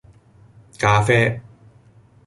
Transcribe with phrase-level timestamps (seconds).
[0.79, 1.39] 咖啡